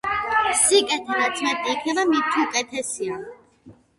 სიკეთე 0.59 1.17
რაც 1.19 1.43
მეტი 1.47 1.69
იქნება 1.75 2.05
მით 2.13 2.39
უკეთესია 2.47 3.21